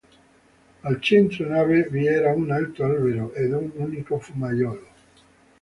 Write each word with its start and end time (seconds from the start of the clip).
Al 0.91 0.97
centro 1.07 1.45
nave 1.51 1.83
vi 1.91 2.07
era 2.07 2.33
un 2.33 2.49
alto 2.51 2.83
albero 2.83 3.31
ed 3.33 3.51
un 3.51 3.71
unico 3.75 4.17
fumaiolo. 4.19 4.87